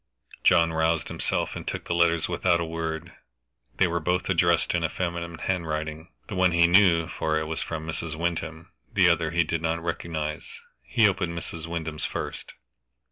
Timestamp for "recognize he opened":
9.83-11.37